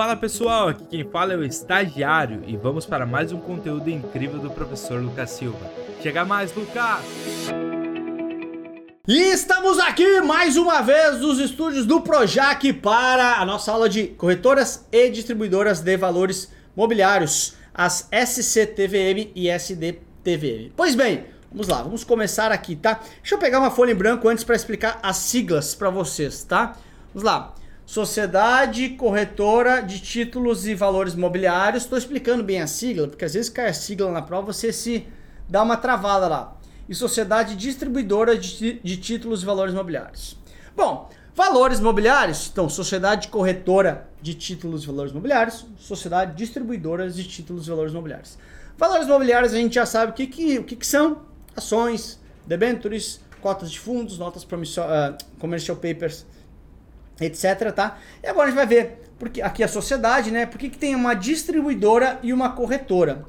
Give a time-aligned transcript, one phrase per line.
[0.00, 4.38] Fala pessoal, aqui quem fala é o estagiário e vamos para mais um conteúdo incrível
[4.38, 5.70] do professor Lucas Silva.
[6.02, 7.04] Chega mais, Lucas!
[9.06, 14.06] E estamos aqui mais uma vez nos estúdios do Projac para a nossa aula de
[14.06, 20.72] corretoras e distribuidoras de valores mobiliários, as SCTVM e SDTVM.
[20.74, 23.00] Pois bem, vamos lá, vamos começar aqui, tá?
[23.20, 26.74] Deixa eu pegar uma folha em branco antes para explicar as siglas para vocês, tá?
[27.12, 27.54] Vamos lá.
[27.90, 31.82] Sociedade Corretora de Títulos e Valores Mobiliários.
[31.82, 35.08] Estou explicando bem a sigla, porque às vezes cai a sigla na prova, você se
[35.48, 36.56] dá uma travada lá.
[36.88, 40.38] E Sociedade Distribuidora de, de Títulos e Valores Mobiliários.
[40.76, 47.66] Bom, valores mobiliários, então, Sociedade Corretora de Títulos e Valores Mobiliários, Sociedade Distribuidora de Títulos
[47.66, 48.38] e Valores Mobiliários.
[48.78, 51.22] Valores mobiliários a gente já sabe o que, que, o que, que são:
[51.56, 56.24] ações, debêntures, cotas de fundos, notas uh, commercial papers
[57.20, 57.98] etc, tá?
[58.22, 60.46] E agora a gente vai ver porque aqui a sociedade, né?
[60.46, 63.26] Por que, tem uma distribuidora e uma corretora?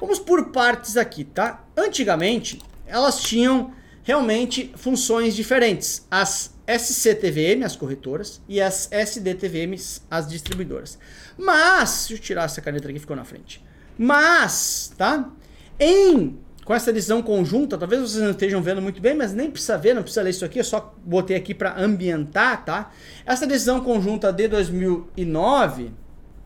[0.00, 1.62] Vamos por partes aqui, tá?
[1.76, 6.06] Antigamente, elas tinham realmente funções diferentes.
[6.10, 9.76] As SCTVM, as corretoras, e as SDTVM,
[10.10, 10.98] as distribuidoras.
[11.36, 13.62] Mas, deixa eu tirar essa caneta aqui que ficou na frente.
[13.98, 15.30] Mas, tá?
[15.78, 19.78] Em com essa decisão conjunta, talvez vocês não estejam vendo muito bem, mas nem precisa
[19.78, 22.90] ver, não precisa ler isso aqui, eu só botei aqui para ambientar, tá?
[23.24, 25.92] Essa decisão conjunta de 2009,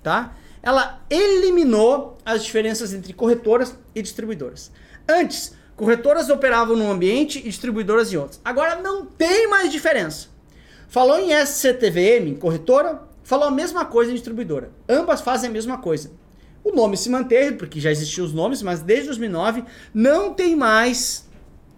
[0.02, 0.36] tá?
[0.62, 4.70] Ela eliminou as diferenças entre corretoras e distribuidoras.
[5.08, 8.42] Antes, corretoras operavam num ambiente e distribuidoras em outros.
[8.44, 10.28] Agora não tem mais diferença.
[10.86, 14.70] Falou em SCTVM, corretora, falou a mesma coisa em distribuidora.
[14.86, 16.10] Ambas fazem a mesma coisa.
[16.62, 21.28] O nome se manteve, porque já existiam os nomes, mas desde 2009 não tem mais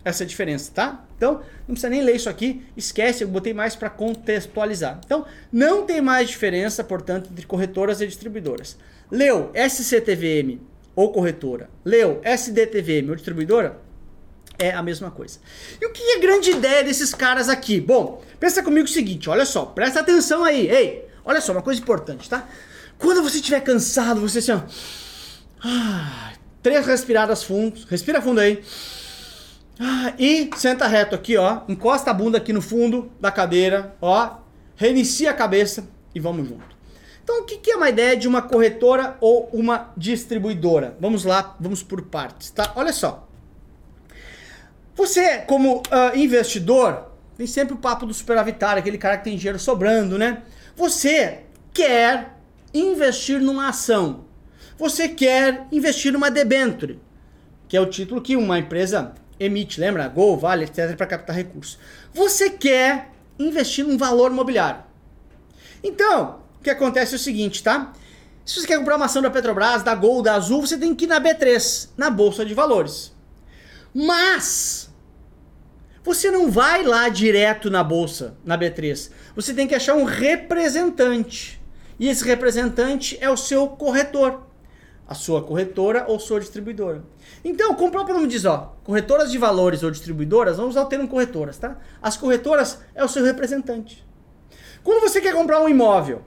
[0.05, 1.05] essa diferença, tá?
[1.17, 1.35] Então,
[1.69, 5.01] não precisa nem ler isso aqui, esquece, eu botei mais para contextualizar.
[5.05, 8.77] Então, não tem mais diferença, portanto, entre corretoras e distribuidoras.
[9.11, 10.59] Leu SCTVM
[10.97, 13.79] ou corretora, leu SDTVM ou distribuidora,
[14.59, 15.39] é a mesma coisa.
[15.81, 17.81] E o que é a grande ideia desses caras aqui?
[17.81, 21.81] Bom, pensa comigo o seguinte, olha só, presta atenção aí, ei, olha só, uma coisa
[21.81, 22.49] importante, tá?
[23.03, 24.61] Quando você estiver cansado, você assim, ó.
[25.63, 26.33] Ah,
[26.63, 27.85] três respiradas fundos.
[27.85, 28.63] Respira fundo aí.
[29.79, 31.63] Ah, e senta reto aqui, ó.
[31.69, 34.37] Encosta a bunda aqui no fundo da cadeira, ó.
[34.77, 36.73] Reinicia a cabeça e vamos junto.
[37.25, 40.97] Então, o que é uma ideia de uma corretora ou uma distribuidora?
[41.01, 42.73] Vamos lá, vamos por partes, tá?
[42.77, 43.29] Olha só.
[44.95, 49.59] Você, como uh, investidor, tem sempre o papo do superavitário, aquele cara que tem dinheiro
[49.59, 50.43] sobrando, né?
[50.77, 51.41] Você
[51.73, 52.39] quer
[52.73, 54.25] investir numa ação.
[54.79, 57.01] Você quer investir numa debenture,
[57.69, 60.09] que é o título que uma empresa emite, lembra?
[60.09, 61.79] Gol, Vale, etc, para captar recursos.
[62.13, 64.83] Você quer investir num valor mobiliário.
[65.83, 67.93] Então, o que acontece é o seguinte, tá?
[68.45, 71.05] Se você quer comprar uma ação da Petrobras, da Gol, da Azul, você tem que
[71.05, 73.13] ir na B3, na Bolsa de Valores.
[73.95, 74.91] Mas
[76.03, 79.11] você não vai lá direto na bolsa, na B3.
[79.37, 81.62] Você tem que achar um representante.
[81.99, 84.43] E esse representante é o seu corretor,
[85.07, 87.05] a sua corretora ou sua distribuidora.
[87.45, 90.89] Então, como o próprio nome diz, ó, corretoras de valores ou distribuidoras, vamos usar o
[90.89, 91.77] termo corretoras, tá?
[92.01, 94.05] As corretoras é o seu representante.
[94.83, 96.23] Quando você quer comprar um imóvel,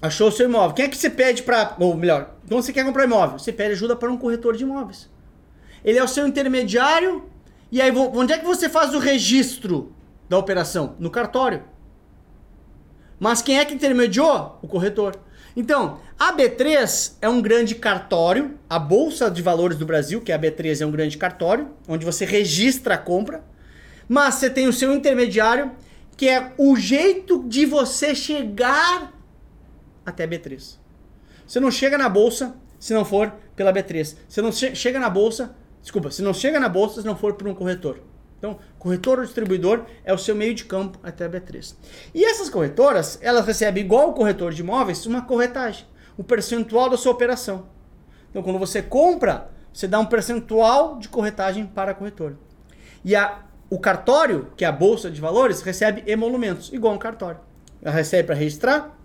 [0.00, 2.84] achou o seu imóvel, quem é que você pede para, ou melhor, quando você quer
[2.84, 5.10] comprar um imóvel, você pede ajuda para um corretor de imóveis.
[5.84, 7.24] Ele é o seu intermediário,
[7.70, 9.92] e aí onde é que você faz o registro
[10.28, 10.94] da operação?
[10.98, 11.62] No cartório.
[13.18, 14.58] Mas quem é que intermediou?
[14.62, 15.18] O corretor.
[15.56, 20.34] Então, a B3 é um grande cartório, a Bolsa de Valores do Brasil, que é
[20.34, 23.42] a B3, é um grande cartório, onde você registra a compra,
[24.06, 25.72] mas você tem o seu intermediário,
[26.16, 29.12] que é o jeito de você chegar
[30.04, 30.76] até a B3.
[31.46, 34.16] Você não chega na bolsa se não for pela B3.
[34.28, 37.48] Você não chega na bolsa, desculpa, você não chega na bolsa se não for por
[37.48, 38.00] um corretor.
[38.38, 41.74] Então, corretor ou distribuidor é o seu meio de campo até a B3.
[42.14, 45.86] E essas corretoras, elas recebem, igual o corretor de imóveis, uma corretagem,
[46.16, 47.66] o um percentual da sua operação.
[48.30, 52.38] Então, quando você compra, você dá um percentual de corretagem para a corretora.
[53.04, 57.40] E a, o cartório, que é a bolsa de valores, recebe emolumentos, igual um cartório.
[57.82, 58.98] Ela recebe para registrar,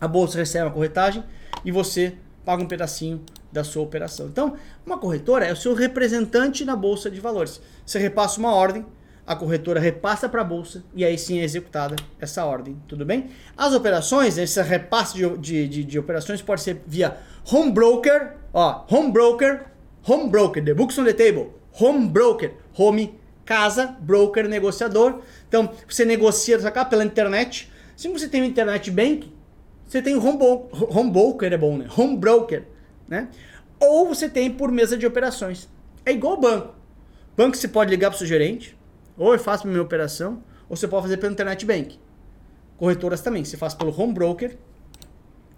[0.00, 1.22] a bolsa recebe a corretagem
[1.64, 4.26] e você paga um pedacinho da sua operação.
[4.26, 7.60] Então, uma corretora é o seu representante na bolsa de valores.
[7.84, 8.84] Você repassa uma ordem,
[9.26, 13.30] a corretora repassa para a bolsa e aí sim é executada essa ordem, tudo bem?
[13.56, 17.16] As operações, esse repasse de, de, de, de operações pode ser via
[17.50, 19.66] home broker, ó, home broker,
[20.06, 23.14] home broker, the books on the table, home broker, home
[23.44, 25.20] casa, broker, negociador.
[25.48, 27.70] Então, você negocia cá pela internet.
[27.96, 29.32] Se você tem um internet bank,
[29.86, 30.38] você tem home,
[30.72, 31.86] home broker, é bom, né?
[31.96, 32.64] Home broker,
[33.12, 33.28] né?
[33.78, 35.68] Ou você tem por mesa de operações.
[36.04, 36.74] É igual banco.
[37.36, 38.76] Banco você pode ligar para o seu gerente,
[39.18, 42.00] ou eu faço minha operação, ou você pode fazer pelo internet bank.
[42.78, 44.56] Corretoras também, você faz pelo home broker,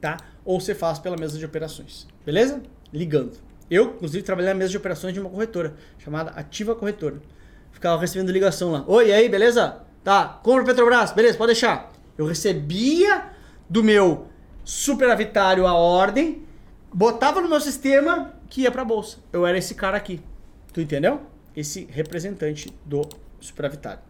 [0.01, 0.17] tá?
[0.45, 2.09] Ou você faz pela mesa de operações.
[2.27, 2.61] Beleza?
[2.93, 3.39] Ligando.
[3.71, 7.23] Eu, inclusive, trabalhei na mesa de operações de uma corretora chamada Ativa Corretora.
[7.71, 8.85] Ficava recebendo ligação lá.
[8.89, 9.81] Oi, aí, beleza?
[10.03, 11.93] Tá, compra Petrobras, beleza, pode deixar.
[12.19, 13.31] Eu recebia
[13.71, 14.27] do meu
[14.65, 16.44] superavitário a ordem,
[16.95, 19.19] botava no meu sistema que ia pra bolsa.
[19.33, 20.21] Eu era esse cara aqui.
[20.73, 21.21] Tu entendeu?
[21.57, 23.03] Esse representante do
[23.41, 24.01] superavitário.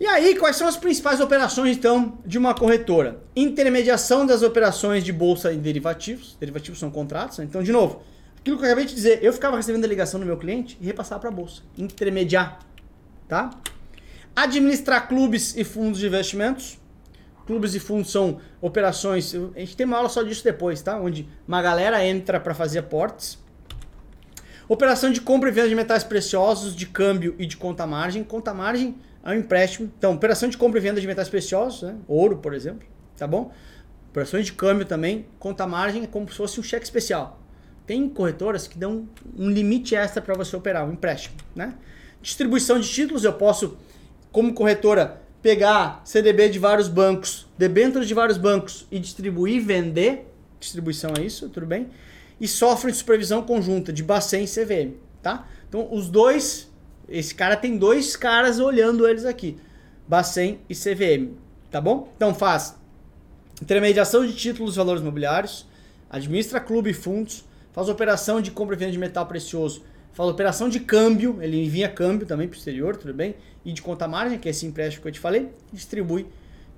[0.00, 3.20] E aí, quais são as principais operações, então, de uma corretora?
[3.34, 6.36] Intermediação das operações de bolsa em derivativos.
[6.38, 7.38] Derivativos são contratos.
[7.38, 7.44] Né?
[7.44, 8.02] Então, de novo,
[8.38, 10.86] aquilo que eu acabei de dizer, eu ficava recebendo a ligação do meu cliente e
[10.86, 11.62] repassava para a bolsa.
[11.76, 12.60] Intermediar.
[13.26, 13.50] Tá?
[14.36, 16.78] Administrar clubes e fundos de investimentos.
[17.48, 19.34] Clubes e fundos são operações.
[19.56, 21.00] A gente tem uma aula só disso depois, tá?
[21.00, 23.38] Onde uma galera entra para fazer aportes.
[24.68, 28.22] Operação de compra e venda de metais preciosos, de câmbio e de conta margem.
[28.22, 29.90] Conta margem é um empréstimo.
[29.96, 31.96] Então, operação de compra e venda de metais preciosos, né?
[32.06, 32.86] ouro, por exemplo,
[33.16, 33.50] tá bom?
[34.10, 37.40] Operações de câmbio também, conta margem é como se fosse um cheque especial.
[37.86, 41.72] Tem corretoras que dão um limite extra para você operar, um empréstimo, né?
[42.20, 43.78] Distribuição de títulos, eu posso,
[44.30, 50.26] como corretora, pegar CDB de vários bancos, debêntures de vários bancos e distribuir vender.
[50.58, 51.88] Distribuição é isso, tudo bem?
[52.40, 55.46] E software de supervisão conjunta de Bacen e CVM, tá?
[55.68, 56.68] Então, os dois
[57.08, 59.56] esse cara tem dois caras olhando eles aqui.
[60.06, 61.32] Bacen e CVM,
[61.70, 62.12] tá bom?
[62.16, 62.76] Então faz
[63.60, 65.66] intermediação de títulos e valores imobiliários,
[66.10, 69.82] administra clube e fundos, faz operação de compra e venda de metal precioso,
[70.12, 73.34] faz operação de câmbio, ele envia câmbio também para o exterior, tudo bem?
[73.64, 76.26] E de conta margem, que é esse empréstimo que eu te falei, distribui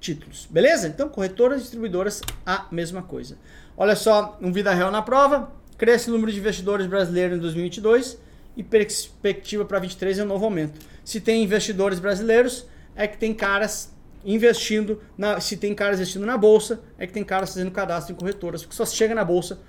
[0.00, 0.46] títulos.
[0.50, 0.88] Beleza?
[0.88, 3.38] Então, corretoras, distribuidoras, a mesma coisa.
[3.76, 8.18] Olha só, um vida real na prova, cresce o número de investidores brasileiros em 2022
[8.56, 10.78] e perspectiva para 23 é um novo aumento.
[11.04, 13.94] Se tem investidores brasileiros, é que tem caras
[14.24, 18.16] investindo, na, se tem caras investindo na bolsa, é que tem caras fazendo cadastro em
[18.16, 19.60] corretoras, porque só chega na bolsa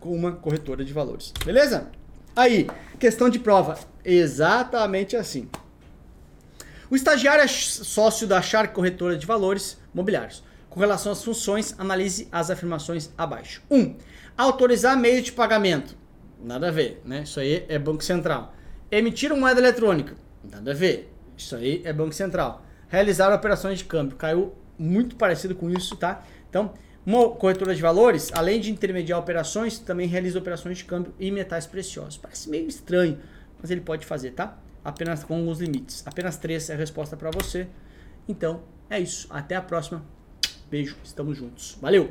[0.00, 1.32] com uma corretora de valores.
[1.44, 1.90] Beleza?
[2.34, 2.66] Aí,
[2.98, 5.48] questão de prova, exatamente assim.
[6.90, 10.42] O estagiário é sócio da Shark Corretora de Valores Mobiliários.
[10.70, 13.62] Com relação às funções, analise as afirmações abaixo.
[13.70, 13.78] 1.
[13.78, 13.96] Um,
[14.36, 15.94] autorizar meio de pagamento.
[16.42, 17.22] Nada a ver, né?
[17.22, 18.54] Isso aí é Banco Central.
[18.90, 20.16] Emitir moeda eletrônica.
[20.42, 21.12] Nada a ver.
[21.36, 22.64] Isso aí é Banco Central.
[22.88, 24.16] Realizar operações de câmbio.
[24.16, 26.22] Caiu muito parecido com isso, tá?
[26.48, 26.72] Então,
[27.04, 31.66] uma corretora de valores, além de intermediar operações, também realiza operações de câmbio e metais
[31.66, 32.16] preciosos.
[32.16, 33.18] Parece meio estranho,
[33.60, 34.56] mas ele pode fazer, tá?
[34.84, 36.02] Apenas com alguns limites.
[36.06, 37.66] Apenas três é a resposta para você.
[38.28, 39.26] Então, é isso.
[39.30, 40.04] Até a próxima.
[40.70, 40.96] Beijo.
[41.04, 41.76] Estamos juntos.
[41.80, 42.10] Valeu!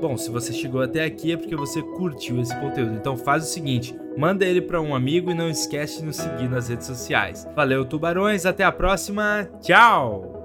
[0.00, 2.94] Bom, se você chegou até aqui é porque você curtiu esse conteúdo.
[2.94, 6.48] Então faz o seguinte, manda ele para um amigo e não esquece de nos seguir
[6.48, 7.48] nas redes sociais.
[7.54, 9.48] Valeu, tubarões, até a próxima.
[9.62, 10.43] Tchau.